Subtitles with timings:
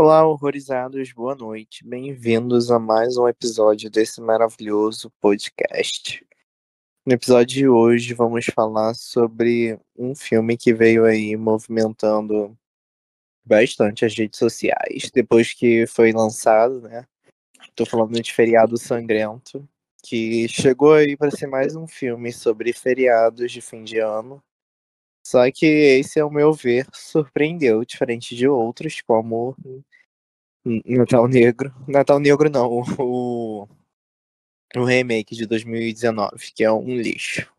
[0.00, 1.84] Olá, horrorizados, boa noite.
[1.84, 6.24] Bem-vindos a mais um episódio desse maravilhoso podcast.
[7.04, 12.56] No episódio de hoje, vamos falar sobre um filme que veio aí movimentando
[13.44, 17.04] bastante as redes sociais depois que foi lançado, né?
[17.74, 19.68] Tô falando de Feriado Sangrento,
[20.04, 24.40] que chegou aí para ser mais um filme sobre feriados de fim de ano.
[25.28, 29.54] Só que esse, ao meu ver, surpreendeu, diferente de outros, como
[30.84, 31.74] Natal Negro.
[31.86, 33.68] Natal Negro não, o,
[34.76, 37.50] o remake de 2019, que é um lixo.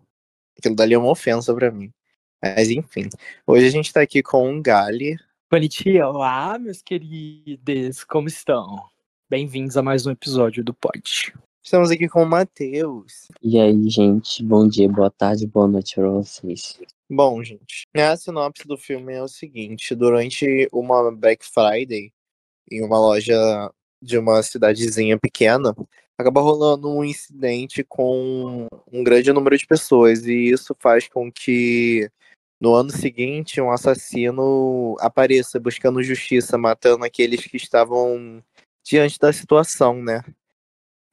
[0.57, 1.91] Aquilo dali é uma ofensa para mim.
[2.41, 3.09] Mas enfim,
[3.45, 5.17] hoje a gente tá aqui com um Gali.
[5.51, 8.85] Bonitinha, olá, meus queridos, como estão?
[9.29, 11.33] Bem-vindos a mais um episódio do Pod.
[11.61, 13.27] Estamos aqui com o Matheus.
[13.41, 16.79] E aí, gente, bom dia, boa tarde, boa noite pra vocês.
[17.09, 22.13] Bom, gente, a sinopse do filme é o seguinte: durante uma Black Friday,
[22.71, 23.35] em uma loja
[24.01, 25.75] de uma cidadezinha pequena,
[26.17, 32.09] acaba rolando um incidente com um grande número de pessoas, e isso faz com que
[32.59, 38.43] no ano seguinte um assassino apareça buscando justiça, matando aqueles que estavam
[38.83, 40.21] diante da situação, né?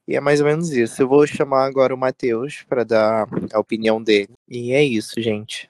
[0.07, 1.01] E é mais ou menos isso.
[1.01, 4.29] Eu vou chamar agora o Matheus para dar a opinião dele.
[4.47, 5.69] E é isso, gente.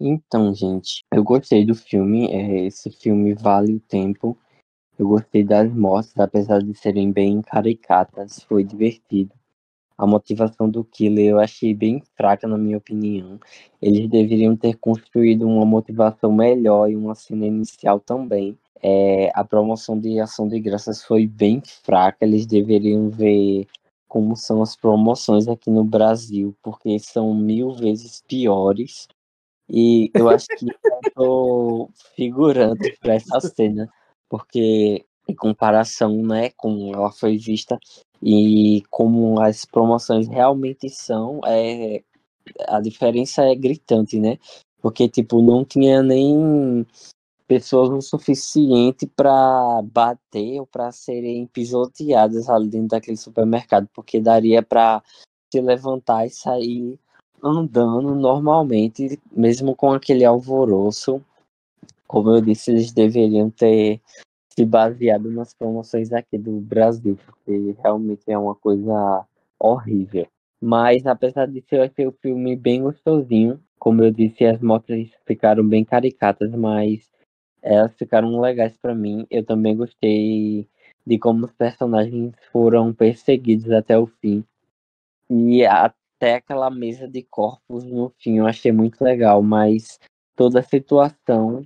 [0.00, 2.26] Então, gente, eu gostei do filme.
[2.32, 4.38] É, esse filme vale o tempo.
[4.98, 8.40] Eu gostei das mortes, apesar de serem bem caricatas.
[8.44, 9.32] Foi divertido.
[9.96, 13.38] A motivação do killer eu achei bem fraca, na minha opinião.
[13.80, 18.58] Eles deveriam ter construído uma motivação melhor e uma cena inicial também.
[18.82, 22.18] É, a promoção de ação de graças foi bem fraca.
[22.24, 23.66] Eles deveriam ver
[24.08, 29.08] como são as promoções aqui no Brasil, porque são mil vezes piores.
[29.68, 30.66] E eu acho que
[31.16, 33.88] eu figurante para essa cena,
[34.34, 37.78] porque em comparação, né, com ela foi vista
[38.20, 42.02] e como as promoções realmente são, é,
[42.66, 44.36] a diferença é gritante, né?
[44.82, 46.84] Porque tipo não tinha nem
[47.46, 54.64] pessoas o suficiente para bater ou para serem pisoteadas ali dentro daquele supermercado, porque daria
[54.64, 55.00] para
[55.52, 56.98] se levantar e sair
[57.40, 61.22] andando normalmente, mesmo com aquele alvoroço.
[62.08, 64.00] Como eu disse, eles deveriam ter
[64.54, 69.26] se baseado nas promoções aqui do Brasil, porque realmente é uma coisa
[69.58, 70.28] horrível.
[70.60, 73.60] Mas apesar disso, eu achei o filme bem gostosinho.
[73.78, 77.10] Como eu disse, as motos ficaram bem caricatas, mas
[77.60, 79.26] elas ficaram legais para mim.
[79.28, 80.68] Eu também gostei
[81.04, 84.44] de como os personagens foram perseguidos até o fim.
[85.28, 89.98] E até aquela mesa de corpos no fim eu achei muito legal, mas
[90.36, 91.62] toda a situação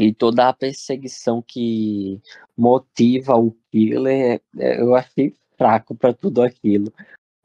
[0.00, 2.20] e toda a perseguição que
[2.56, 6.92] motiva o killer, é, eu achei fraco para tudo aquilo.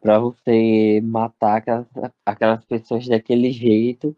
[0.02, 1.88] Para você matar aquelas,
[2.26, 4.16] aquelas pessoas daquele jeito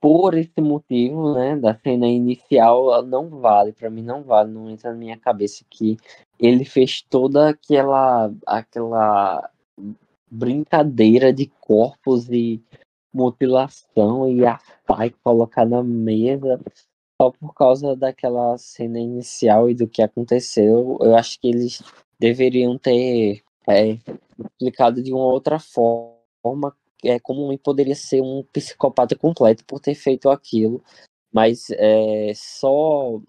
[0.00, 4.90] por esse motivo, né, da cena inicial, não vale, para mim não vale, não entra
[4.90, 5.96] na minha cabeça que
[6.40, 9.48] ele fez toda aquela aquela
[10.28, 12.60] brincadeira de corpos e
[13.14, 16.58] mutilação e assar e colocar na mesa
[17.22, 20.98] só por causa daquela cena inicial e do que aconteceu.
[21.00, 21.80] Eu acho que eles
[22.18, 23.96] deveriam ter é,
[24.40, 26.74] explicado de uma outra forma
[27.04, 30.82] é, como poderia ser um psicopata completo por ter feito aquilo,
[31.32, 33.20] mas é, só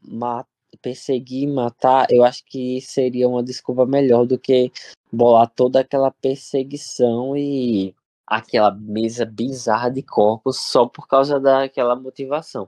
[0.81, 4.71] perseguir e matar, eu acho que seria uma desculpa melhor do que
[5.11, 7.93] bolar toda aquela perseguição e
[8.25, 12.67] aquela mesa bizarra de corpos só por causa daquela motivação.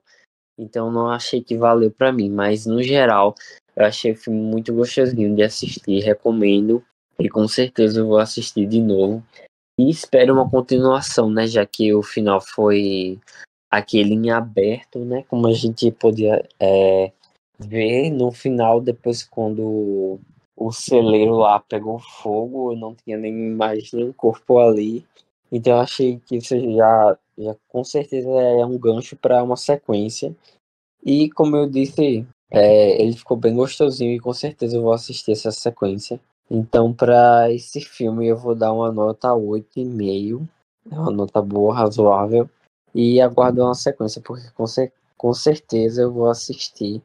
[0.57, 3.35] Então não achei que valeu para mim, mas no geral
[3.75, 6.83] eu achei o filme muito gostosinho de assistir, recomendo
[7.19, 9.23] e com certeza eu vou assistir de novo.
[9.77, 11.45] E espero uma continuação, né?
[11.47, 13.19] Já que o final foi
[13.69, 15.23] aquele em aberto, né?
[15.28, 17.11] Como a gente podia é,
[17.59, 20.19] ver no final, depois quando
[20.55, 25.05] o celeiro lá pegou fogo, eu não tinha nem mais nenhum corpo ali.
[25.52, 30.35] Então eu achei que isso já, já com certeza é um gancho para uma sequência.
[31.03, 35.32] E como eu disse, é, ele ficou bem gostosinho e com certeza eu vou assistir
[35.32, 36.20] essa sequência.
[36.49, 40.47] Então, para esse filme, eu vou dar uma nota 8,5.
[40.91, 42.49] É uma nota boa, razoável.
[42.93, 44.66] E aguardo uma sequência, porque com,
[45.17, 47.02] com certeza eu vou assistir.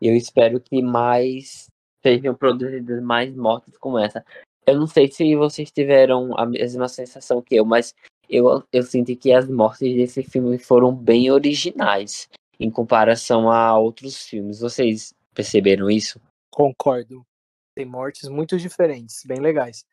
[0.00, 1.66] Eu espero que mais
[2.02, 4.24] sejam produzidas mais mortes como essa.
[4.66, 7.94] Eu não sei se vocês tiveram a mesma sensação que eu, mas
[8.28, 12.28] eu, eu senti que as mortes desse filme foram bem originais
[12.58, 14.60] em comparação a outros filmes.
[14.60, 16.18] Vocês Perceberam isso?
[16.50, 17.22] Concordo.
[17.74, 19.84] Tem mortes muito diferentes, bem legais.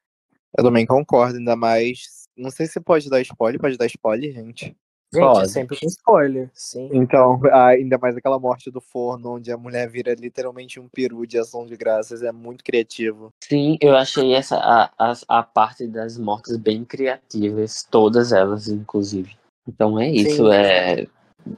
[0.58, 2.24] Eu também concordo, ainda mais.
[2.38, 4.74] Não sei se pode dar spoiler, pode dar spoiler, gente.
[5.14, 6.90] Gente, é sempre com spoiler, sim.
[6.92, 11.38] Então, ainda mais aquela morte do forno, onde a mulher vira literalmente um peru de
[11.38, 13.32] ação de graças, é muito criativo.
[13.44, 19.36] Sim, eu achei essa a, a, a parte das mortes bem criativas, todas elas, inclusive.
[19.68, 20.54] Então é isso, Sim.
[20.54, 21.08] é.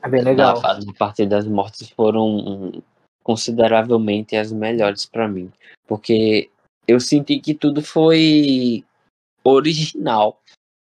[0.02, 0.60] É bem legal.
[0.62, 2.72] na parte das mortes foram
[3.24, 5.52] consideravelmente as melhores pra mim.
[5.88, 6.50] Porque
[6.88, 8.84] eu senti que tudo foi
[9.44, 10.40] original.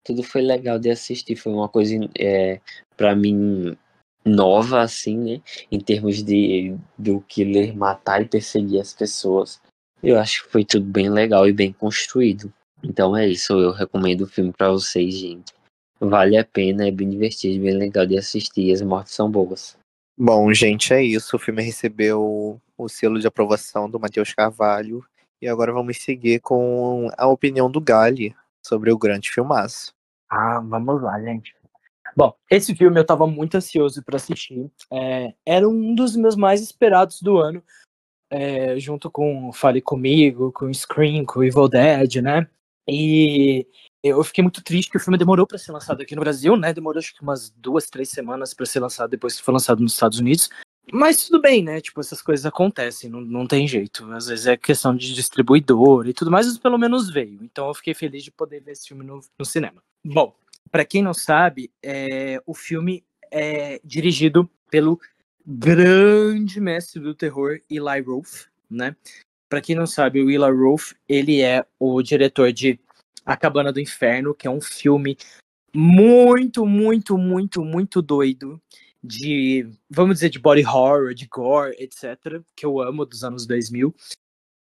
[0.09, 1.37] Tudo foi legal de assistir.
[1.37, 2.63] Foi uma coisa, é,
[2.97, 3.77] para mim,
[4.25, 5.43] nova, assim, né?
[5.71, 9.61] Em termos de do killer matar e perseguir as pessoas.
[10.03, 12.51] Eu acho que foi tudo bem legal e bem construído.
[12.83, 15.53] Então é isso, eu recomendo o filme pra vocês, gente.
[16.01, 18.73] Vale a pena, é bem divertido, bem legal de assistir.
[18.73, 19.77] As mortes são boas.
[20.17, 21.37] Bom, gente, é isso.
[21.37, 25.05] O filme recebeu o selo de aprovação do Matheus Carvalho.
[25.43, 28.35] E agora vamos seguir com a opinião do Gali
[28.65, 29.98] sobre o grande filmaço.
[30.29, 31.55] Ah, vamos lá, gente.
[32.17, 34.71] Bom, esse filme eu tava muito ansioso pra assistir.
[34.93, 37.63] É, era um dos meus mais esperados do ano,
[38.31, 42.47] é, junto com Fale Comigo, com Scream, com Evil Dead, né?
[42.89, 43.67] E
[44.03, 46.73] eu fiquei muito triste que o filme demorou pra ser lançado aqui no Brasil, né?
[46.73, 49.93] Demorou acho que umas duas, três semanas pra ser lançado depois que foi lançado nos
[49.93, 50.49] Estados Unidos.
[50.93, 51.81] Mas tudo bem, né?
[51.81, 54.11] Tipo, essas coisas acontecem, não, não tem jeito.
[54.12, 57.38] Às vezes é questão de distribuidor e tudo mais, mas pelo menos veio.
[57.43, 59.82] Então eu fiquei feliz de poder ver esse filme no, no cinema.
[60.05, 60.35] Bom,
[60.70, 64.99] pra quem não sabe, é, o filme é dirigido pelo
[65.46, 68.96] grande mestre do terror, Eli Roth, né?
[69.49, 72.79] Pra quem não sabe, o Eli Roth, ele é o diretor de
[73.25, 75.17] A Cabana do Inferno, que é um filme
[75.75, 78.61] muito, muito, muito, muito doido
[79.03, 83.95] de, vamos dizer, de body horror, de gore, etc, que eu amo dos anos 2000.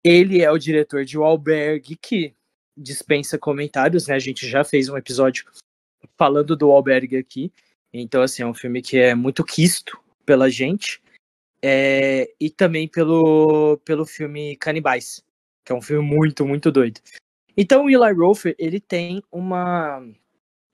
[0.04, 1.38] Ele é o diretor de O
[2.00, 2.34] que
[2.76, 4.14] dispensa comentários, né?
[4.14, 5.46] A gente já fez um episódio
[6.16, 7.52] falando do Albergue aqui.
[7.92, 11.02] Então, assim, é um filme que é muito quisto pela gente.
[11.62, 15.24] É, e também pelo, pelo filme Canibais,
[15.64, 17.00] que é um filme muito, muito doido.
[17.56, 19.98] Então, o Eli Roth, ele tem uma,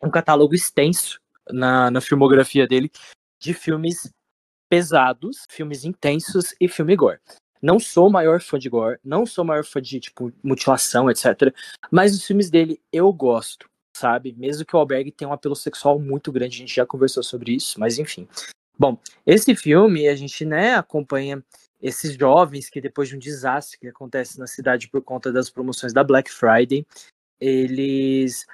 [0.02, 2.90] um catálogo extenso na, na filmografia dele
[3.42, 4.08] de filmes
[4.70, 7.18] pesados, filmes intensos e filme gore.
[7.60, 11.54] Não sou maior fã de gore, não sou maior fã de, tipo, mutilação, etc.
[11.90, 13.66] Mas os filmes dele eu gosto,
[13.96, 14.32] sabe?
[14.32, 17.54] Mesmo que o Albergue tenha um apelo sexual muito grande, a gente já conversou sobre
[17.54, 18.26] isso, mas enfim.
[18.78, 21.44] Bom, esse filme, a gente, né, acompanha
[21.80, 25.92] esses jovens que depois de um desastre que acontece na cidade por conta das promoções
[25.92, 26.86] da Black Friday,
[27.40, 28.46] eles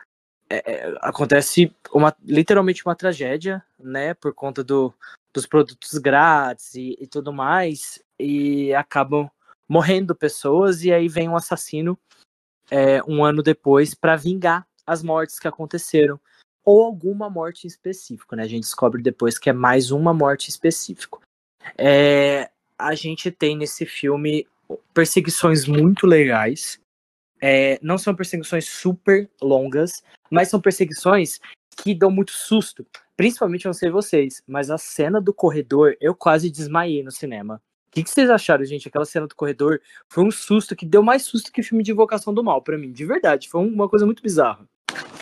[0.51, 4.93] é, é, acontece uma literalmente uma tragédia, né, por conta do,
[5.33, 9.31] dos produtos grátis e, e tudo mais, e acabam
[9.69, 11.99] morrendo pessoas e aí vem um assassino
[12.71, 16.19] é, um ano depois para vingar as mortes que aconteceram
[16.65, 18.43] ou alguma morte em específico, né?
[18.43, 21.23] A gente descobre depois que é mais uma morte específico.
[21.77, 24.47] É, a gente tem nesse filme
[24.93, 26.79] perseguições muito legais.
[27.41, 31.39] É, não são perseguições super longas, mas são perseguições
[31.83, 32.87] que dão muito susto.
[33.17, 37.61] Principalmente, não sei vocês, mas a cena do corredor, eu quase desmaiei no cinema.
[37.89, 38.87] O que, que vocês acharam, gente?
[38.87, 42.35] Aquela cena do corredor foi um susto que deu mais susto que filme de Invocação
[42.35, 43.49] do Mal, para mim, de verdade.
[43.49, 44.69] Foi uma coisa muito bizarra.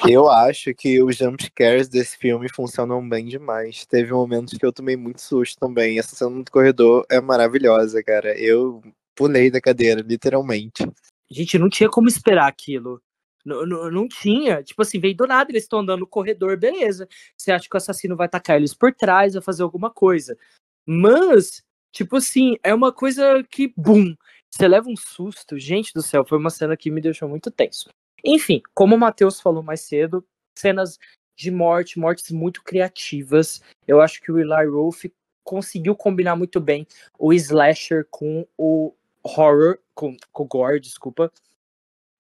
[0.07, 3.87] Eu acho que os jumpscares desse filme funcionam bem demais.
[3.87, 5.99] Teve momentos que eu tomei muito susto também.
[5.99, 8.38] Essa cena do corredor é maravilhosa, cara.
[8.38, 8.83] Eu
[9.14, 10.87] pulei da cadeira, literalmente.
[11.30, 13.02] Gente, não tinha como esperar aquilo.
[13.45, 14.62] Não, não, não tinha.
[14.62, 17.09] Tipo assim, veio do nada, eles estão andando no corredor, beleza.
[17.37, 20.37] Você acha que o assassino vai atacar eles por trás, vai fazer alguma coisa.
[20.85, 24.14] Mas, tipo assim, é uma coisa que, bum,
[24.50, 25.59] você leva um susto.
[25.59, 27.88] Gente do céu, foi uma cena que me deixou muito tenso.
[28.25, 30.26] Enfim, como o Matheus falou mais cedo,
[30.59, 30.99] cenas
[31.37, 33.62] de morte, mortes muito criativas.
[33.87, 35.04] Eu acho que o Eli Roth
[35.45, 36.87] conseguiu combinar muito bem
[37.18, 38.92] o slasher com o
[39.26, 41.33] horror, com, com gore, desculpa,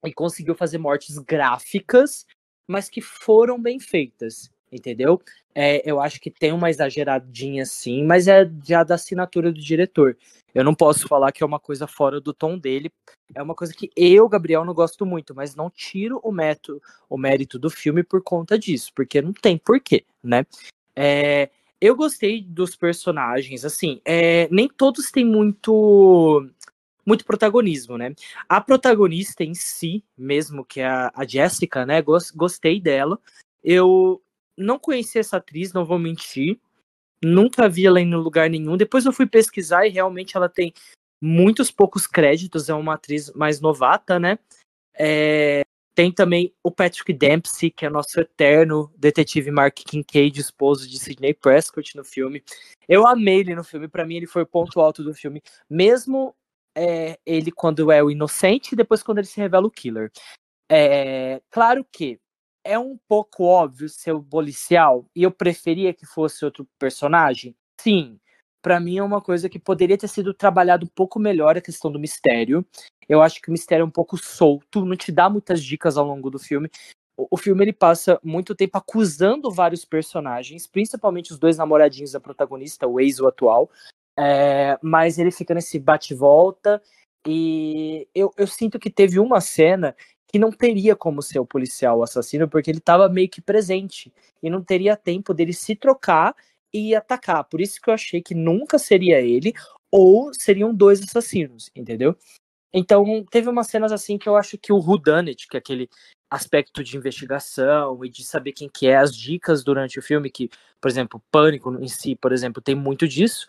[0.04, 2.26] e conseguiu fazer mortes gráficas,
[2.66, 5.20] mas que foram bem feitas, entendeu?
[5.54, 10.16] É, eu acho que tem uma exageradinha sim, mas é já da assinatura do diretor.
[10.54, 12.90] Eu não posso falar que é uma coisa fora do tom dele.
[13.34, 17.16] É uma coisa que eu, Gabriel, não gosto muito, mas não tiro o, método, o
[17.16, 20.46] mérito do filme por conta disso, porque não tem porquê, né?
[20.94, 26.48] É, eu gostei dos personagens, assim, é, nem todos têm muito
[27.06, 28.12] muito protagonismo, né?
[28.48, 32.02] A protagonista em si, mesmo que é a, a Jessica, né?
[32.02, 33.18] Gostei dela.
[33.62, 34.20] Eu
[34.56, 36.58] não conheci essa atriz, não vou mentir.
[37.22, 38.76] Nunca vi ela em lugar nenhum.
[38.76, 40.74] Depois eu fui pesquisar e realmente ela tem
[41.20, 44.38] muitos poucos créditos, é uma atriz mais novata, né?
[44.98, 50.98] É, tem também o Patrick Dempsey, que é nosso eterno detetive Mark Kincaid, esposo de
[50.98, 52.42] Sidney Prescott no filme.
[52.86, 56.34] Eu amei ele no filme, para mim ele foi o ponto alto do filme, mesmo
[56.76, 60.10] é, ele quando é o inocente e depois quando ele se revela o killer.
[60.70, 62.20] É, claro que
[62.62, 67.56] é um pouco óbvio ser o policial e eu preferia que fosse outro personagem.
[67.80, 68.18] Sim,
[68.60, 71.90] para mim é uma coisa que poderia ter sido trabalhado um pouco melhor a questão
[71.90, 72.66] do mistério.
[73.08, 76.04] Eu acho que o mistério é um pouco solto, não te dá muitas dicas ao
[76.04, 76.68] longo do filme.
[77.16, 82.86] O, filme ele passa muito tempo acusando vários personagens, principalmente os dois namoradinhos da protagonista,
[82.86, 83.70] o ex o atual.
[84.18, 86.82] É, mas ele fica nesse bate-volta
[87.26, 89.94] e eu, eu sinto que teve uma cena
[90.26, 94.12] que não teria como ser o policial o assassino, porque ele estava meio que presente
[94.42, 96.34] e não teria tempo dele se trocar
[96.72, 97.44] e atacar.
[97.44, 99.52] Por isso que eu achei que nunca seria ele,
[99.90, 102.16] ou seriam dois assassinos, entendeu?
[102.72, 105.88] Então, teve umas cenas assim que eu acho que o Whodunit, que é aquele
[106.30, 110.50] aspecto de investigação e de saber quem que é, as dicas durante o filme, que,
[110.80, 113.46] por exemplo, Pânico em si, por exemplo, tem muito disso,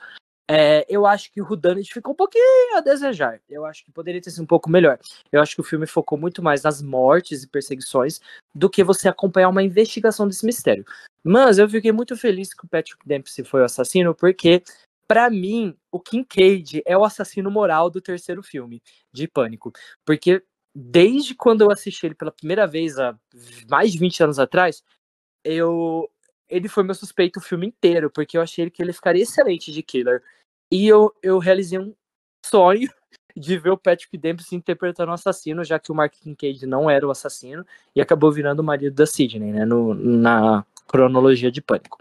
[0.49, 3.41] é, eu acho que o Whodunit ficou um pouquinho a desejar.
[3.49, 4.97] Eu acho que poderia ter sido um pouco melhor.
[5.29, 8.21] Eu acho que o filme focou muito mais nas mortes e perseguições
[8.55, 10.85] do que você acompanhar uma investigação desse mistério.
[11.21, 14.63] Mas eu fiquei muito feliz que o Patrick Dempsey foi o assassino, porque,
[15.05, 19.73] para mim, o Kincaid é o assassino moral do terceiro filme, de Pânico.
[20.05, 20.41] Porque
[20.73, 23.17] desde quando eu assisti ele pela primeira vez, há
[23.69, 24.81] mais de 20 anos atrás,
[25.43, 26.09] eu
[26.49, 29.83] ele foi meu suspeito o filme inteiro, porque eu achei que ele ficaria excelente de
[29.83, 30.23] killer.
[30.71, 31.93] E eu, eu realizei um
[32.45, 32.89] sonho
[33.35, 37.07] de ver o Patrick Dempsey interpretando o assassino, já que o Mark Kincaid não era
[37.07, 41.97] o assassino, e acabou virando o marido da Sidney, né, no, na cronologia de Pânico.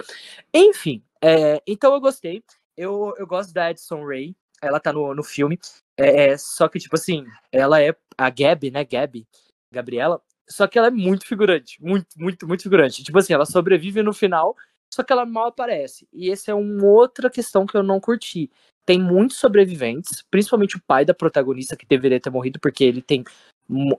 [0.52, 2.42] Enfim, é, então eu gostei.
[2.76, 5.58] Eu, eu gosto da Edson Ray, ela tá no, no filme,
[5.96, 9.26] é, só que, tipo assim, ela é a Gabi, né, Gabi,
[9.70, 13.02] Gabriela, só que ela é muito figurante, muito, muito, muito figurante.
[13.02, 14.54] Tipo assim, ela sobrevive no final,
[14.96, 16.08] só que ela mal aparece.
[16.10, 18.50] E essa é uma outra questão que eu não curti.
[18.86, 23.22] Tem muitos sobreviventes, principalmente o pai da protagonista, que deveria ter morrido, porque ele tem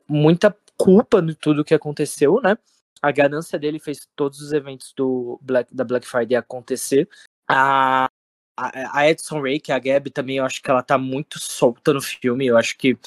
[0.10, 2.58] muita culpa de tudo que aconteceu, né?
[3.00, 7.08] A ganância dele fez todos os eventos do Black, da Black Friday acontecer.
[7.48, 8.10] A,
[8.58, 11.38] a, a Edson Ray, que é a Gabi, também eu acho que ela tá muito
[11.38, 12.48] solta no filme.
[12.48, 12.98] Eu acho que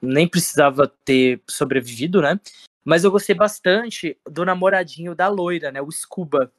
[0.00, 2.40] nem precisava ter sobrevivido, né?
[2.82, 5.82] Mas eu gostei bastante do namoradinho da loira, né?
[5.82, 6.50] O Scuba.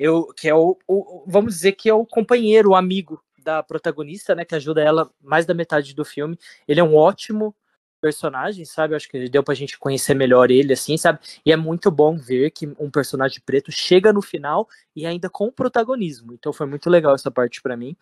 [0.00, 4.34] Eu, que é o, o, vamos dizer que é o companheiro, o amigo da protagonista,
[4.34, 4.46] né?
[4.46, 6.38] Que ajuda ela mais da metade do filme.
[6.66, 7.54] Ele é um ótimo
[8.00, 8.94] personagem, sabe?
[8.94, 11.18] Acho que deu pra gente conhecer melhor ele, assim, sabe?
[11.44, 14.66] E é muito bom ver que um personagem preto chega no final
[14.96, 16.32] e ainda com protagonismo.
[16.32, 17.94] Então foi muito legal essa parte para mim.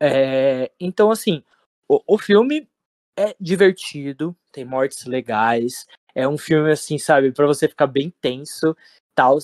[0.00, 1.42] É, então, assim,
[1.88, 2.68] o, o filme
[3.18, 8.76] é divertido, tem mortes legais, é um filme, assim, sabe, para você ficar bem tenso.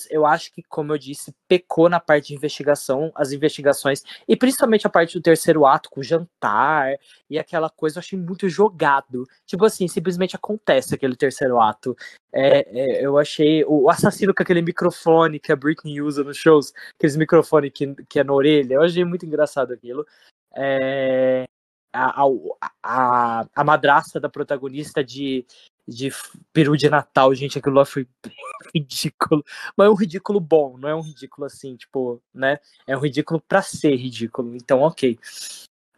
[0.09, 4.87] Eu acho que, como eu disse, pecou na parte de investigação, as investigações, e principalmente
[4.87, 6.95] a parte do terceiro ato, com o jantar
[7.29, 9.25] e aquela coisa, eu achei muito jogado.
[9.45, 11.95] Tipo assim, simplesmente acontece aquele terceiro ato.
[12.31, 16.73] É, é, eu achei o assassino com aquele microfone que a Britney usa nos shows,
[16.95, 20.05] aqueles microfones que, que é na orelha, eu achei muito engraçado aquilo.
[20.55, 21.45] É,
[21.93, 22.23] a,
[22.83, 25.45] a, a, madrasta da protagonista de,
[25.87, 26.11] de
[26.53, 28.07] peru de Natal, gente, aquilo lá foi
[28.73, 29.43] ridículo.
[29.75, 32.59] Mas é um ridículo bom, não é um ridículo assim, tipo, né?
[32.85, 35.17] É um ridículo pra ser ridículo, então ok.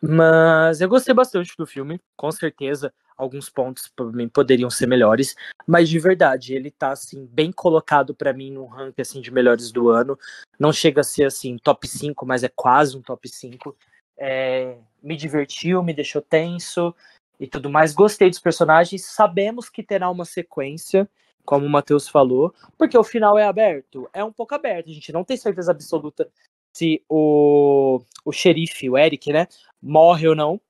[0.02, 2.92] Mas eu gostei bastante do filme, com certeza.
[3.16, 5.36] Alguns pontos para mim poderiam ser melhores,
[5.68, 9.72] mas de verdade, ele tá assim bem colocado para mim no ranking assim de melhores
[9.72, 10.18] do ano.
[10.60, 13.78] Não chega a ser assim top 5, mas é quase um top 5.
[14.24, 16.94] É, me divertiu, me deixou tenso
[17.40, 17.94] e tudo mais.
[17.94, 19.04] Gostei dos personagens.
[19.06, 21.10] Sabemos que terá uma sequência,
[21.44, 24.08] como o Matheus falou, porque o final é aberto.
[24.14, 24.92] É um pouco aberto.
[24.92, 26.30] A gente não tem certeza absoluta
[26.72, 29.48] se o, o xerife, o Eric, né,
[29.82, 30.62] morre ou não.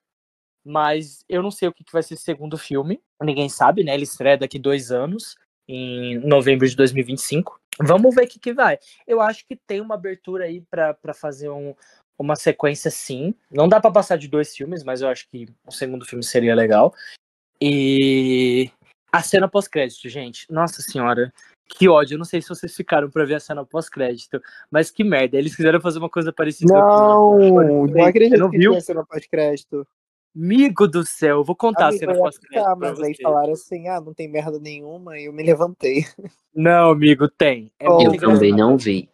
[0.64, 3.02] Mas eu não sei o que, que vai ser o segundo filme.
[3.22, 3.94] Ninguém sabe, né?
[3.94, 5.36] Ele estreia daqui dois anos,
[5.68, 7.60] em novembro de 2025.
[7.80, 8.78] Vamos ver o que, que vai.
[9.08, 11.74] Eu acho que tem uma abertura aí para fazer um,
[12.22, 13.34] uma sequência sim.
[13.50, 16.56] Não dá para passar de dois filmes, mas eu acho que o segundo filme seria
[16.56, 16.94] legal.
[17.60, 18.70] E
[19.12, 20.46] a cena pós-crédito, gente.
[20.50, 21.34] Nossa senhora.
[21.74, 25.06] Que ódio, eu não sei se vocês ficaram pra ver a cena pós-crédito, mas que
[25.06, 28.72] merda, eles quiseram fazer uma coisa parecida Não, não, não acredito não que viu?
[28.72, 29.88] tinha cena pós-crédito.
[30.36, 32.66] Amigo do céu, eu vou contar Amigo, a cena pós-crédito.
[32.66, 36.06] Tá, mas aí falaram assim: ah, não tem merda nenhuma, e eu me levantei.
[36.54, 37.72] Não, amigo, tem.
[37.80, 39.10] É eu também não vi.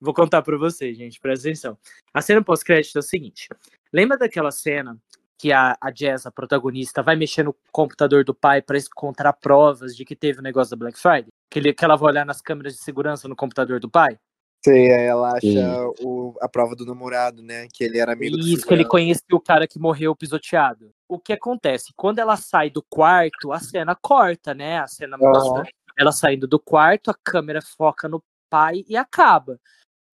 [0.00, 1.78] Vou contar para vocês, gente, presta atenção.
[2.14, 3.48] A cena pós-crédito é o seguinte:
[3.92, 4.96] lembra daquela cena
[5.36, 9.96] que a, a Jazz, a protagonista, vai mexer no computador do pai para encontrar provas
[9.96, 11.28] de que teve o negócio da Black Friday?
[11.50, 14.18] Que, ele, que ela vai olhar nas câmeras de segurança no computador do pai?
[14.62, 17.66] Sim, aí ela acha o, a prova do namorado, né?
[17.72, 20.90] Que ele era amigo do Isso, que ele conhecia o cara que morreu pisoteado.
[21.08, 21.92] O que acontece?
[21.96, 24.78] Quando ela sai do quarto, a cena corta, né?
[24.78, 25.64] A cena mostra
[25.98, 29.58] ela saindo do quarto, a câmera foca no pai e acaba.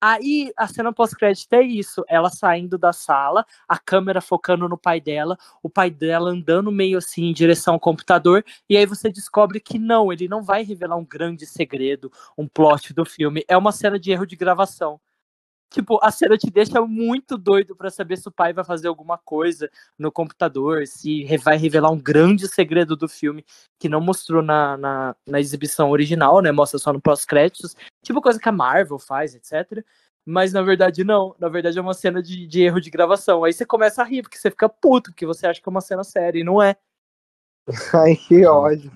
[0.06, 5.00] Aí a cena pós-crédito é isso: ela saindo da sala, a câmera focando no pai
[5.00, 9.62] dela, o pai dela andando meio assim em direção ao computador, e aí você descobre
[9.62, 13.46] que não, ele não vai revelar um grande segredo, um plot do filme.
[13.48, 15.00] É uma cena de erro de gravação.
[15.74, 19.18] Tipo, a cena te deixa muito doido para saber se o pai vai fazer alguma
[19.18, 23.44] coisa no computador, se vai revelar um grande segredo do filme
[23.80, 26.52] que não mostrou na, na, na exibição original, né?
[26.52, 27.76] Mostra só no pós-créditos.
[28.04, 29.84] Tipo coisa que a Marvel faz, etc.
[30.24, 31.36] Mas na verdade não.
[31.40, 33.44] Na verdade é uma cena de, de erro de gravação.
[33.44, 35.82] Aí você começa a rir, porque você fica puto, porque você acha que é uma
[35.82, 36.76] cena séria, e não é.
[37.96, 38.92] Ai, que ódio.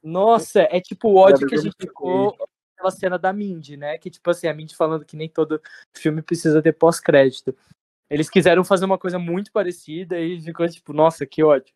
[0.00, 2.36] Nossa, é tipo o ódio que a gente ficou
[2.82, 3.96] aquela cena da Mindy, né?
[3.96, 5.62] Que, tipo assim, a Mindy falando que nem todo
[5.96, 7.56] filme precisa ter pós-crédito.
[8.10, 11.72] Eles quiseram fazer uma coisa muito parecida e ficou tipo, nossa, que ódio.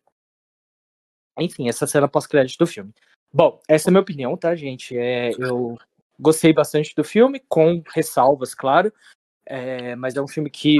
[1.39, 2.93] Enfim, essa cena pós-crédito do filme.
[3.33, 4.97] Bom, essa é a minha opinião, tá, gente?
[4.97, 5.77] É, eu
[6.19, 8.93] gostei bastante do filme, com ressalvas, claro.
[9.45, 10.79] É, mas é um filme que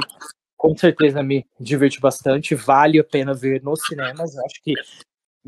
[0.57, 2.55] com certeza me divertiu bastante.
[2.55, 4.36] Vale a pena ver nos cinemas.
[4.36, 4.74] Eu acho que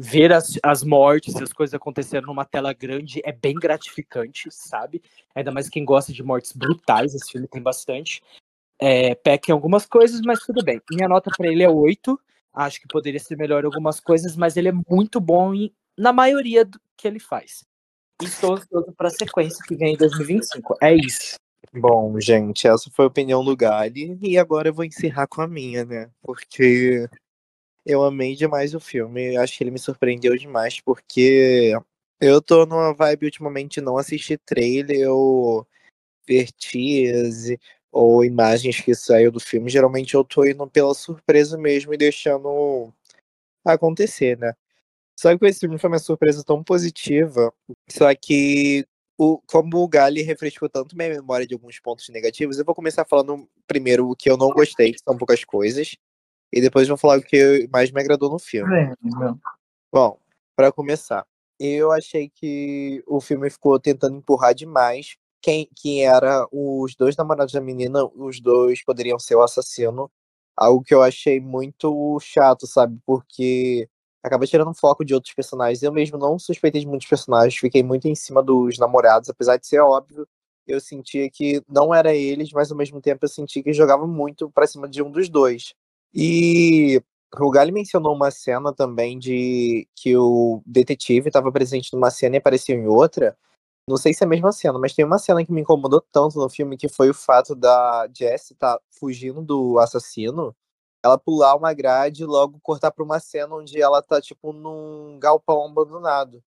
[0.01, 5.03] ver as, as mortes e as coisas acontecendo numa tela grande é bem gratificante, sabe?
[5.35, 8.23] Ainda mais quem gosta de mortes brutais, esse filme tem bastante.
[8.79, 10.81] É, peca em algumas coisas, mas tudo bem.
[10.89, 12.17] Minha nota para ele é 8.
[12.53, 16.13] Acho que poderia ser melhor em algumas coisas, mas ele é muito bom em, na
[16.13, 17.65] maioria do que ele faz.
[18.21, 20.77] Estou ansioso para a sequência que vem em 2025.
[20.81, 21.35] É isso.
[21.73, 24.17] Bom, gente, essa foi a opinião do Gali.
[24.21, 26.09] E agora eu vou encerrar com a minha, né?
[26.21, 27.09] Porque
[27.89, 29.35] eu amei demais o filme.
[29.37, 31.73] Acho que ele me surpreendeu demais, porque
[32.21, 35.67] eu tô numa vibe ultimamente não assistir trailer ou
[36.27, 37.59] ver tease
[37.91, 39.69] ou imagens que saiu do filme.
[39.69, 42.93] Geralmente eu tô indo pela surpresa mesmo e deixando
[43.65, 44.53] acontecer, né?
[45.19, 47.53] Só que esse filme foi uma surpresa tão positiva,
[47.89, 48.85] só que
[49.17, 53.05] o, como o Gali refrescou tanto minha memória de alguns pontos negativos, eu vou começar
[53.05, 55.97] falando primeiro o que eu não gostei, que são poucas coisas,
[56.51, 58.73] e depois vou falar o que mais me agradou no filme.
[58.75, 58.93] É,
[59.91, 60.19] Bom,
[60.55, 61.25] para começar,
[61.59, 67.53] eu achei que o filme ficou tentando empurrar demais quem, quem era os dois namorados
[67.53, 70.11] da menina, os dois poderiam ser o assassino.
[70.55, 72.99] Algo que eu achei muito chato, sabe?
[73.05, 73.87] Porque
[74.21, 75.81] acaba tirando foco de outros personagens.
[75.81, 79.67] Eu mesmo não suspeitei de muitos personagens, fiquei muito em cima dos namorados, apesar de
[79.67, 80.27] ser óbvio.
[80.67, 84.51] Eu sentia que não era eles, mas ao mesmo tempo eu senti que jogava muito
[84.51, 85.73] para cima de um dos dois.
[86.13, 87.01] E
[87.39, 92.39] o Gali mencionou uma cena também de que o detetive estava presente numa cena e
[92.39, 93.37] apareceu em outra.
[93.87, 96.39] Não sei se é a mesma cena, mas tem uma cena que me incomodou tanto
[96.39, 100.55] no filme que foi o fato da Jessie estar tá fugindo do assassino,
[101.03, 105.17] ela pular uma grade e logo cortar para uma cena onde ela tá tipo num
[105.19, 106.43] galpão abandonado.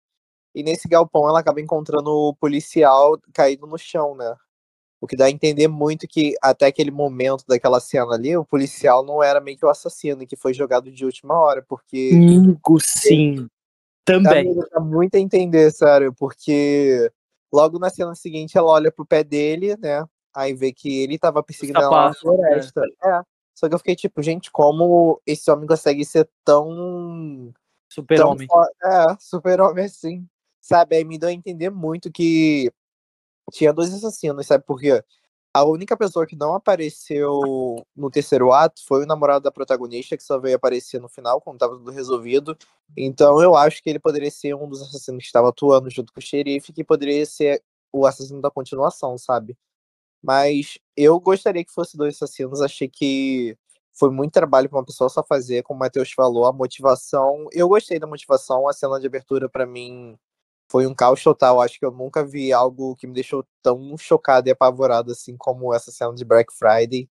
[0.54, 4.36] E nesse galpão ela acaba encontrando o policial caído no chão, né?
[5.02, 9.04] O que dá a entender muito que até aquele momento daquela cena ali, o policial
[9.04, 12.10] não era meio que o assassino, que foi jogado de última hora, porque.
[12.14, 13.48] Amigo, sim.
[14.04, 14.42] Também.
[14.42, 17.10] Amigo, dá muito a entender, sério, porque
[17.52, 20.06] logo na cena seguinte ela olha pro pé dele, né?
[20.32, 22.80] Aí vê que ele tava perseguindo ela na floresta.
[23.02, 23.08] É.
[23.08, 23.22] é.
[23.56, 27.52] Só que eu fiquei tipo, gente, como esse homem consegue ser tão.
[27.88, 28.46] Super-homem.
[28.84, 30.24] É, super-homem assim.
[30.60, 30.94] Sabe?
[30.94, 32.70] Aí me deu a entender muito que
[33.50, 35.02] tinha dois assassinos, sabe por quê?
[35.54, 37.40] A única pessoa que não apareceu
[37.94, 41.58] no terceiro ato foi o namorado da protagonista, que só veio aparecer no final, quando
[41.58, 42.56] tava tudo resolvido.
[42.96, 46.20] Então eu acho que ele poderia ser um dos assassinos que estava atuando junto com
[46.20, 49.56] o xerife, que poderia ser o assassino da continuação, sabe?
[50.22, 53.56] Mas eu gostaria que fosse dois assassinos, achei que
[53.92, 57.46] foi muito trabalho para uma pessoa só fazer, como o Matheus falou, a motivação.
[57.52, 60.18] Eu gostei da motivação, a cena de abertura para mim
[60.72, 61.60] foi um caos total.
[61.60, 65.74] Acho que eu nunca vi algo que me deixou tão chocado e apavorado assim como
[65.74, 67.10] essa cena de Black Friday.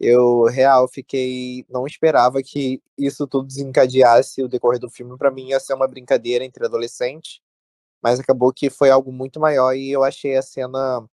[0.00, 1.64] Eu, real, fiquei.
[1.70, 5.16] Não esperava que isso tudo desencadeasse o decorrer do filme.
[5.18, 7.40] Para mim ia ser uma brincadeira entre adolescentes,
[8.02, 11.04] mas acabou que foi algo muito maior e eu achei a cena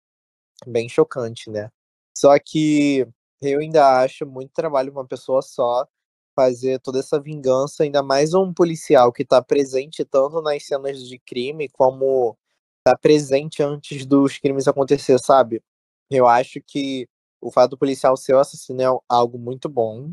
[0.67, 1.71] bem chocante, né?
[2.17, 3.07] Só que
[3.41, 5.87] eu ainda acho muito trabalho uma pessoa só
[6.35, 11.17] fazer toda essa vingança, ainda mais um policial que está presente tanto nas cenas de
[11.17, 12.37] crime como
[12.79, 15.63] está presente antes dos crimes acontecer, sabe?
[16.11, 17.07] Eu acho que
[17.41, 20.11] o fato do policial ser o assassino é algo muito bom.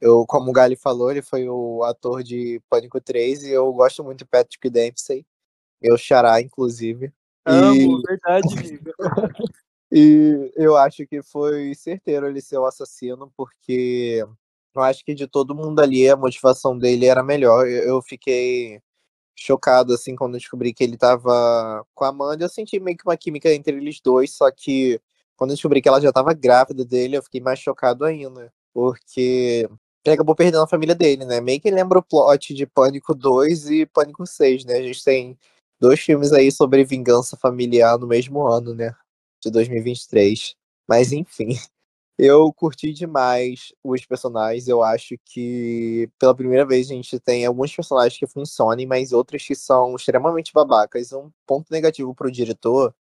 [0.00, 4.02] Eu, como o Gali falou, ele foi o ator de Pânico 3 e eu gosto
[4.02, 5.24] muito do Patrick Dempsey.
[5.80, 7.12] Meu xará, inclusive.
[7.46, 8.92] Amo, E- verdade, amigo.
[9.92, 14.24] E eu acho que foi certeiro ele ser o assassino, porque
[14.74, 17.66] eu acho que de todo mundo ali a motivação dele era melhor.
[17.68, 18.80] Eu fiquei
[19.36, 22.44] chocado, assim, quando descobri que ele tava com a Amanda.
[22.44, 25.00] Eu senti meio que uma química entre eles dois, só que
[25.36, 28.52] quando descobri que ela já tava grávida dele, eu fiquei mais chocado ainda.
[28.74, 29.68] Porque
[30.04, 31.40] ele acabou perdendo a família dele, né?
[31.40, 34.76] Meio que lembra o plot de Pânico 2 e Pânico 6, né?
[34.76, 35.38] A gente tem
[35.80, 38.94] dois filmes aí sobre vingança familiar no mesmo ano, né?
[39.42, 40.54] De 2023.
[40.88, 41.58] Mas enfim.
[42.22, 44.68] Eu curti demais os personagens.
[44.68, 49.42] Eu acho que pela primeira vez a gente tem alguns personagens que funcionem, mas outros
[49.46, 51.14] que são extremamente babacas.
[51.14, 52.94] Um ponto negativo pro diretor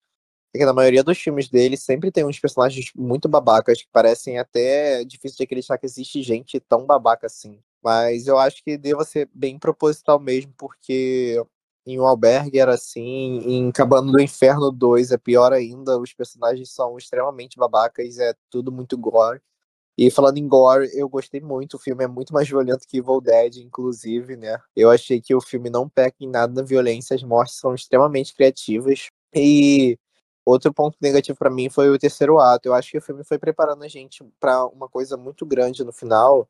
[0.53, 4.39] é que na maioria dos filmes dele sempre tem uns personagens muito babacas que parecem
[4.39, 7.59] até difícil de acreditar que existe gente tão babaca assim.
[7.83, 11.43] Mas eu acho que deva ser bem proposital mesmo, porque
[11.85, 16.71] em Um Albergue era assim, em Cabana do Inferno 2 é pior ainda, os personagens
[16.71, 19.41] são extremamente babacas, é tudo muito gore.
[19.97, 23.19] E falando em gore, eu gostei muito, o filme é muito mais violento que Evil
[23.19, 24.57] Dead, inclusive, né?
[24.73, 28.33] Eu achei que o filme não peca em nada na violência, as mortes são extremamente
[28.33, 29.09] criativas.
[29.35, 29.99] E
[30.45, 32.67] outro ponto negativo pra mim foi o terceiro ato.
[32.67, 35.91] Eu acho que o filme foi preparando a gente pra uma coisa muito grande no
[35.91, 36.47] final.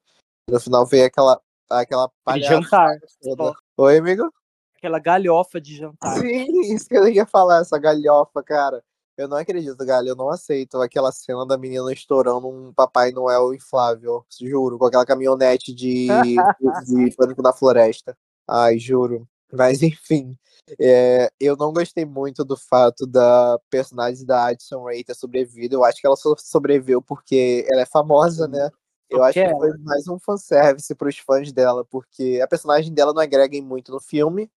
[0.47, 2.99] No final veio aquela aquela palhaçada jantar.
[3.21, 3.53] toda.
[3.77, 4.31] Oi, amigo?
[4.79, 6.17] Aquela galhofa de jantar.
[6.17, 8.81] Sim, isso que eu ia falar, essa galhofa, cara.
[9.17, 13.53] Eu não acredito, Galho, eu não aceito aquela cena da menina estourando um Papai Noel
[13.53, 18.17] inflável, juro, com aquela caminhonete de, de Pânico da Floresta.
[18.47, 19.27] Ai, juro.
[19.51, 20.37] Mas enfim,
[20.79, 25.75] é, eu não gostei muito do fato da personagem da Addison Rae ter sobrevivido.
[25.75, 28.69] Eu acho que ela só sobreviveu porque ela é famosa, né?
[29.09, 32.93] Eu acho que Porque foi mais um fanservice para os fãs dela, porque a personagem
[32.93, 34.49] dela não agrega muito no filme.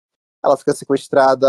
[0.44, 1.48] Ela fica sequestrada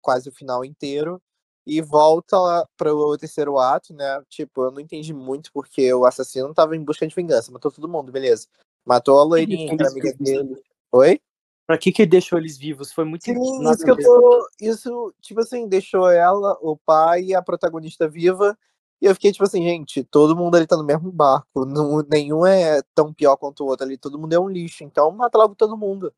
[0.00, 1.20] quase o final inteiro
[1.66, 2.36] e volta
[2.76, 4.22] para o terceiro ato, né?
[4.28, 7.88] Tipo, eu não entendi muito porque o assassino tava em busca de vingança, matou todo
[7.88, 8.46] mundo, beleza.
[8.86, 10.56] Matou a loirinha, que era amiga dele.
[10.92, 11.20] Oi?
[11.66, 12.90] Pra que que deixou eles vivos?
[12.90, 13.34] Foi muito Sim,
[13.70, 14.48] isso que eu a tô.
[14.58, 18.56] Isso, tipo assim, deixou ela, o pai e a protagonista viva.
[19.02, 21.66] E eu fiquei tipo assim, gente, todo mundo ali tá no mesmo barco.
[21.66, 23.98] Não, nenhum é tão pior quanto o outro ali.
[23.98, 24.82] Todo mundo é um lixo.
[24.82, 26.10] Então mata logo todo mundo.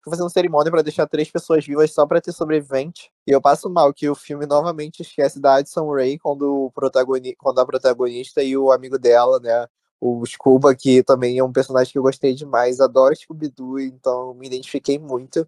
[0.00, 3.10] Fico fazendo cerimônia pra deixar três pessoas vivas só pra ter sobrevivente.
[3.26, 7.36] E eu passo mal que o filme novamente esquece da Addison Ray quando, o protagoni
[7.36, 9.66] quando a protagonista e o amigo dela, né?
[10.00, 12.80] O Scuba, que também é um personagem que eu gostei demais.
[12.80, 15.46] Adoro Scooby-Doo, então me identifiquei muito.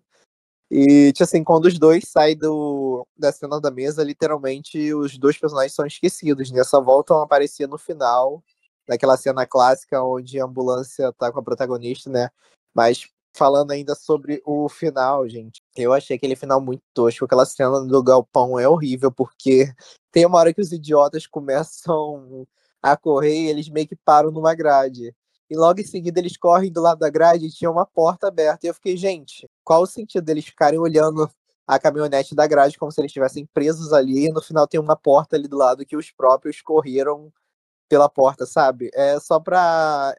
[0.70, 5.38] E, tipo assim, quando os dois saem do, da cena da mesa, literalmente os dois
[5.38, 6.62] personagens são esquecidos, né?
[6.64, 8.42] Só voltam a aparecer no final,
[8.86, 12.28] naquela cena clássica onde a ambulância tá com a protagonista, né?
[12.74, 17.24] Mas falando ainda sobre o final, gente, eu achei aquele final muito tosco.
[17.24, 19.72] Aquela cena do galpão é horrível, porque
[20.10, 22.46] tem uma hora que os idiotas começam
[22.82, 25.14] a correr e eles meio que param numa grade.
[25.48, 28.66] E logo em seguida eles correm do lado da grade e tinha uma porta aberta.
[28.66, 31.30] E eu fiquei, gente, qual o sentido deles ficarem olhando
[31.66, 34.96] a caminhonete da grade como se eles estivessem presos ali e no final tem uma
[34.96, 37.32] porta ali do lado que os próprios correram
[37.88, 38.90] pela porta, sabe?
[38.94, 40.16] É só pra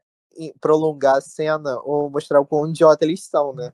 [0.60, 3.74] prolongar a cena ou mostrar o quão idiota eles são, né?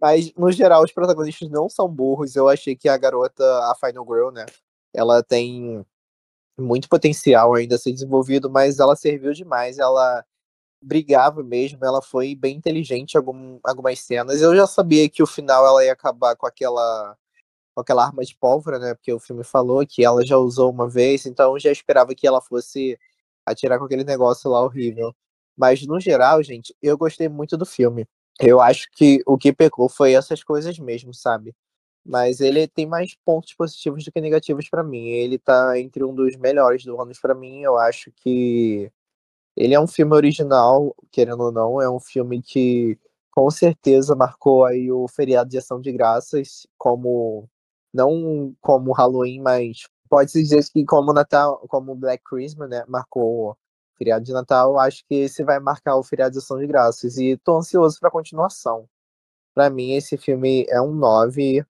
[0.00, 2.36] Mas, no geral, os protagonistas não são burros.
[2.36, 4.46] Eu achei que a garota, a Final Girl, né?
[4.94, 5.84] Ela tem
[6.58, 9.78] muito potencial ainda a ser desenvolvido, mas ela serviu demais.
[9.78, 10.24] Ela
[10.82, 14.40] brigava mesmo, ela foi bem inteligente em algum, algumas cenas.
[14.40, 17.16] Eu já sabia que o final ela ia acabar com aquela
[17.74, 18.94] com aquela arma de pólvora, né?
[18.94, 22.26] Porque o filme falou que ela já usou uma vez, então eu já esperava que
[22.26, 22.98] ela fosse
[23.46, 25.14] atirar com aquele negócio lá horrível.
[25.58, 28.06] Mas no geral, gente, eu gostei muito do filme.
[28.40, 31.54] Eu acho que o que pecou foi essas coisas mesmo, sabe?
[32.06, 35.08] Mas ele tem mais pontos positivos do que negativos pra mim.
[35.08, 37.62] Ele tá entre um dos melhores do ano pra mim.
[37.62, 38.90] Eu acho que
[39.56, 42.98] ele é um filme original, querendo ou não, é um filme que
[43.32, 47.48] com certeza marcou aí o feriado de ação de graças, como
[47.92, 53.56] não como Halloween, mas pode-se dizer que como Natal, como Black Christmas, né, marcou
[53.98, 57.36] feriado de Natal, acho que esse vai marcar o feriado de ação de graças e
[57.38, 58.88] tô ansioso pra continuação.
[59.54, 61.64] Pra mim esse filme é um 9,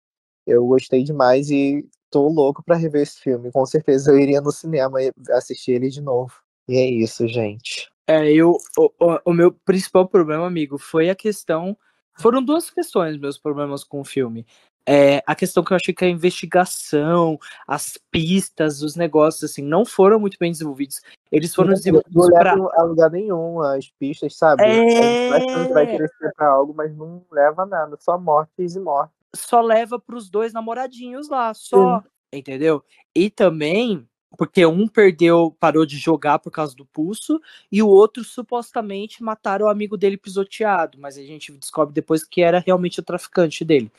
[0.47, 3.51] eu gostei demais e tô louco pra rever esse filme.
[3.51, 4.99] Com certeza eu iria no cinema
[5.33, 6.33] assistir ele de novo.
[6.69, 7.91] E é isso, gente.
[8.07, 8.91] É, eu, o-
[9.25, 11.77] o meu principal problema, amigo, foi a questão.
[12.19, 14.47] Foram duas questões meus problemas com o filme.
[14.91, 19.85] É, a questão que eu achei que a investigação, as pistas, os negócios, assim, não
[19.85, 21.03] foram muito bem desenvolvidos.
[21.31, 24.63] Eles foram não, desenvolvidos levam a lugar nenhum, as pistas, sabe?
[24.63, 25.31] É...
[25.31, 29.15] A gente vai crescer pra algo, mas não leva nada, só mortes e mortes.
[29.37, 32.07] Só leva pros dois namoradinhos lá, só, Sim.
[32.33, 32.83] entendeu?
[33.15, 37.41] E também porque um perdeu, parou de jogar por causa do pulso,
[37.73, 42.43] e o outro supostamente mataram o amigo dele pisoteado, mas a gente descobre depois que
[42.43, 43.91] era realmente o traficante dele.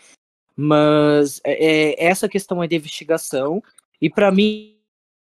[0.61, 1.53] Mas é,
[1.93, 3.63] é essa questão é de investigação,
[4.01, 4.77] e para mim,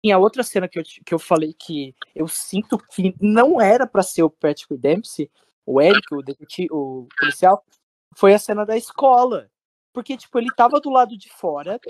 [0.09, 4.01] a outra cena que eu, que eu falei que eu sinto que não era para
[4.01, 5.29] ser o Patrick Dempsey,
[5.65, 6.23] o Eric, o,
[6.71, 7.65] o policial,
[8.15, 9.49] foi a cena da escola.
[9.91, 11.81] Porque, tipo, ele tava do lado de fora,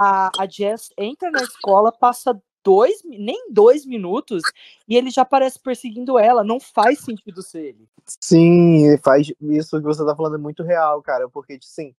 [0.00, 4.42] a, a Jess entra na escola, passa dois, nem dois minutos
[4.88, 6.42] e ele já aparece perseguindo ela.
[6.42, 7.86] Não faz sentido ser ele.
[8.22, 11.28] Sim, faz isso que você tá falando é muito real, cara.
[11.28, 11.94] Porque, sim,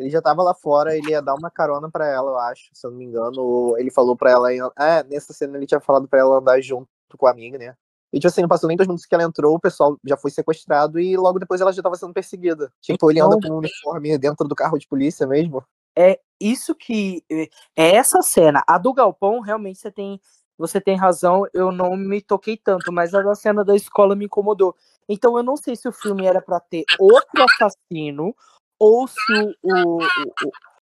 [0.00, 2.86] ele já tava lá fora, ele ia dar uma carona para ela, eu acho, se
[2.86, 3.76] eu não me engano.
[3.78, 4.52] Ele falou para ela.
[4.52, 7.74] É, nessa cena ele tinha falado para ela andar junto com a amiga, né?
[8.12, 10.32] E, tipo assim, não passou nem dois minutos que ela entrou, o pessoal já foi
[10.32, 12.72] sequestrado e logo depois ela já tava sendo perseguida.
[12.80, 15.64] Tipo, ele anda com um uniforme dentro do carro de polícia mesmo
[15.96, 18.62] é isso que é, é essa cena.
[18.66, 20.20] A do galpão realmente você tem
[20.58, 24.26] você tem razão, eu não me toquei tanto, mas a da cena da escola me
[24.26, 24.76] incomodou.
[25.08, 28.34] Então eu não sei se o filme era para ter outro assassino
[28.80, 29.18] ou se
[29.62, 29.98] o, o,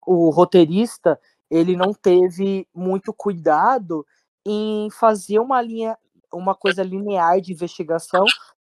[0.08, 4.06] o, roteirista ele não teve muito cuidado
[4.46, 5.98] em fazer uma linha,
[6.34, 8.24] uma coisa linear de investigação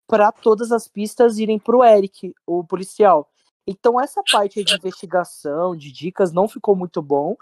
[0.06, 3.26] para todas as pistas irem para o Eric, o policial.
[3.66, 7.34] Então essa parte de investigação, de dicas, não ficou muito bom.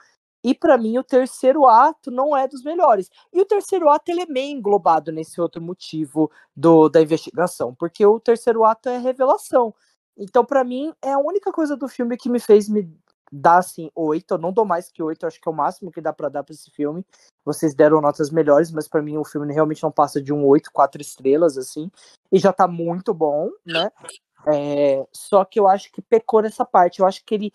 [0.44, 3.10] E para mim o terceiro ato não é dos melhores.
[3.32, 8.06] E o terceiro ato ele é meio englobado nesse outro motivo do, da investigação, porque
[8.06, 9.74] o terceiro ato é revelação.
[10.16, 12.88] Então para mim é a única coisa do filme que me fez me
[13.32, 14.34] dar assim oito.
[14.34, 16.42] Eu não dou mais que oito, acho que é o máximo que dá para dar
[16.42, 17.04] para esse filme.
[17.44, 20.70] Vocês deram notas melhores, mas para mim o filme realmente não passa de um oito,
[20.72, 21.90] quatro estrelas assim.
[22.30, 23.90] E já tá muito bom, né?
[24.46, 27.00] É, só que eu acho que pecou nessa parte.
[27.00, 27.52] Eu acho que ele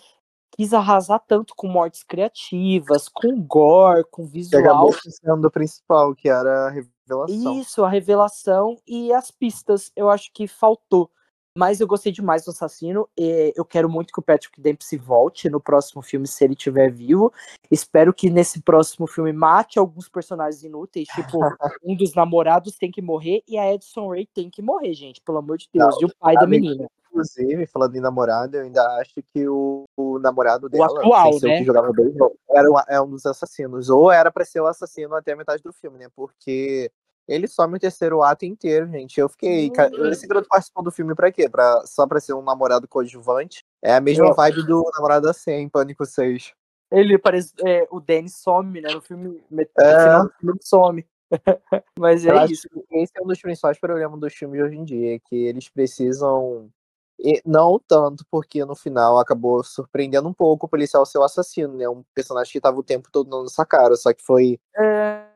[0.57, 4.61] quis arrasar tanto com mortes criativas, com gore, com visual.
[4.61, 7.59] Que acabou sendo o principal, que era a revelação.
[7.59, 9.91] Isso, a revelação e as pistas.
[9.95, 11.11] Eu acho que faltou.
[11.57, 13.09] Mas eu gostei demais do assassino.
[13.17, 17.33] eu quero muito que o Patrick Dempsey volte no próximo filme, se ele estiver vivo.
[17.71, 21.07] Espero que nesse próximo filme mate alguns personagens inúteis.
[21.07, 21.39] Tipo,
[21.83, 25.19] um dos namorados tem que morrer e a Edson Ray tem que morrer, gente.
[25.21, 25.95] Pelo amor de Deus.
[25.95, 26.87] Não, e o pai da menina.
[27.09, 31.57] Inclusive, falando em namorado, eu ainda acho que o, o namorado dela, o atual, né?
[31.57, 32.13] que jogava bem,
[32.51, 33.89] era é um dos assassinos.
[33.89, 36.07] Ou era para ser o assassino até a metade do filme, né?
[36.15, 36.91] Porque
[37.27, 39.19] ele some o terceiro ato inteiro, gente.
[39.19, 39.69] Eu fiquei.
[39.69, 40.07] Uhum.
[40.09, 41.49] Esse garoto participou do filme pra quê?
[41.49, 43.63] Pra, só pra ser um namorado coadjuvante?
[43.81, 46.53] É a mesma vibe do namorado da 100 em Pânico 6.
[46.91, 47.53] Ele parece.
[47.65, 48.93] É, o Danny some, né?
[48.93, 49.43] No filme.
[49.51, 49.67] No é.
[49.67, 51.05] final do filme some.
[51.99, 52.69] Mas é isso.
[52.91, 56.69] Esse é um dos principais problemas dos filmes de hoje em dia, que eles precisam.
[57.19, 61.73] E não tanto porque no final acabou surpreendendo um pouco o policial ser o assassino,
[61.73, 61.89] né?
[61.89, 64.59] Um personagem que tava o tempo todo dando essa cara, só que foi.
[64.77, 65.26] É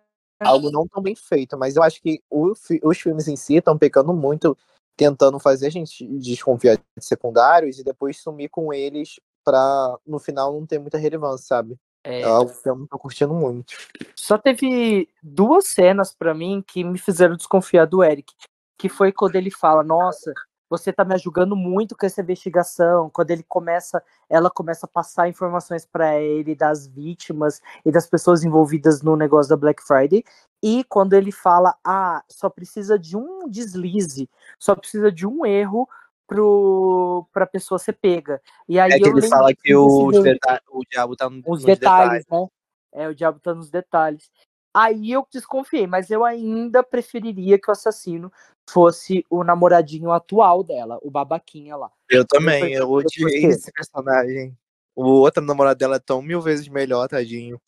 [0.47, 3.77] algo não tão bem feito, mas eu acho que o, os filmes em si estão
[3.77, 4.57] pecando muito,
[4.95, 10.53] tentando fazer a gente desconfiar de secundários e depois sumir com eles pra no final
[10.53, 11.77] não ter muita relevância, sabe?
[12.03, 13.75] É, é algo que eu não tô curtindo muito.
[14.15, 18.33] Só teve duas cenas para mim que me fizeram desconfiar do Eric,
[18.77, 20.33] que foi quando ele fala, nossa,
[20.71, 23.09] você tá me ajudando muito com essa investigação.
[23.09, 28.41] Quando ele começa, ela começa a passar informações para ele das vítimas e das pessoas
[28.45, 30.23] envolvidas no negócio da Black Friday.
[30.63, 35.89] E quando ele fala, ah, só precisa de um deslize, só precisa de um erro
[36.25, 38.41] para a pessoa ser pega.
[38.65, 42.25] E aí é que ele fala que o, o diabo tá no, nos detalhes, detalhes,
[42.31, 42.47] né?
[42.93, 44.31] É, o diabo tá nos detalhes.
[44.73, 48.31] Aí eu desconfiei, mas eu ainda preferiria que o assassino
[48.69, 51.91] fosse o namoradinho atual dela, o babaquinha lá.
[52.09, 54.57] Eu também, eu, eu odiei esse personagem.
[54.95, 57.59] O outro namorado dela é tão mil vezes melhor, tadinho.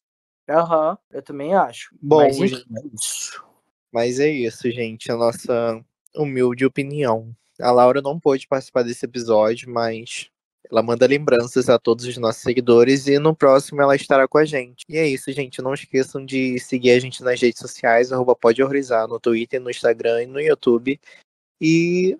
[0.49, 1.95] Aham, uhum, eu também acho.
[2.01, 3.45] Bom, mas, gente, é isso.
[3.91, 5.83] mas é isso, gente, a nossa
[6.15, 7.33] humilde opinião.
[7.59, 10.29] A Laura não pôde participar desse episódio, mas
[10.71, 14.45] ela manda lembranças a todos os nossos seguidores e no próximo ela estará com a
[14.45, 14.85] gente.
[14.89, 15.61] E é isso, gente.
[15.61, 19.69] Não esqueçam de seguir a gente nas redes sociais, arroba pode horrorizar, no Twitter, no
[19.69, 20.99] Instagram e no YouTube.
[21.61, 22.17] E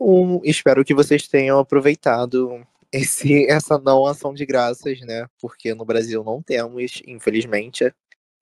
[0.00, 5.26] um, espero que vocês tenham aproveitado esse, essa não ação de graças, né?
[5.40, 7.92] Porque no Brasil não temos, infelizmente.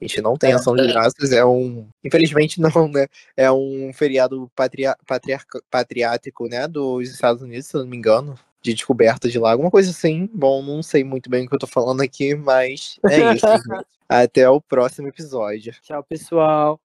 [0.00, 1.86] A gente não tem ação de graças, é um.
[2.02, 3.06] Infelizmente não, né?
[3.36, 4.96] É um feriado patria...
[5.06, 5.62] patriarca...
[5.70, 6.66] patriático, né?
[6.66, 8.38] Dos Estados Unidos, se eu não me engano.
[8.62, 10.28] De descoberta de lá, alguma coisa assim.
[10.34, 13.46] Bom, não sei muito bem o que eu tô falando aqui, mas é isso.
[14.08, 15.72] Até o próximo episódio.
[15.82, 16.80] Tchau, pessoal.